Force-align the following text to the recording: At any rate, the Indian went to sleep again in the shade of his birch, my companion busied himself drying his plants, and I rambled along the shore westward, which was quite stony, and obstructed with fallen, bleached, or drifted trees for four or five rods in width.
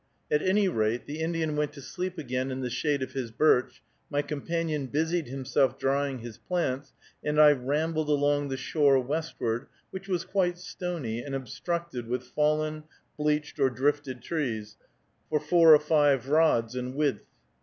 At 0.31 0.41
any 0.41 0.67
rate, 0.67 1.05
the 1.05 1.19
Indian 1.19 1.55
went 1.55 1.73
to 1.73 1.81
sleep 1.83 2.17
again 2.17 2.49
in 2.49 2.61
the 2.61 2.71
shade 2.71 3.03
of 3.03 3.11
his 3.13 3.29
birch, 3.29 3.83
my 4.09 4.23
companion 4.23 4.87
busied 4.87 5.27
himself 5.27 5.77
drying 5.77 6.17
his 6.17 6.39
plants, 6.39 6.93
and 7.23 7.39
I 7.39 7.51
rambled 7.51 8.09
along 8.09 8.47
the 8.47 8.57
shore 8.57 8.99
westward, 8.99 9.67
which 9.91 10.07
was 10.07 10.25
quite 10.25 10.57
stony, 10.57 11.21
and 11.21 11.35
obstructed 11.35 12.07
with 12.07 12.23
fallen, 12.23 12.85
bleached, 13.15 13.59
or 13.59 13.69
drifted 13.69 14.23
trees 14.23 14.75
for 15.29 15.39
four 15.39 15.75
or 15.75 15.79
five 15.79 16.29
rods 16.29 16.73
in 16.75 16.95
width. 16.95 17.27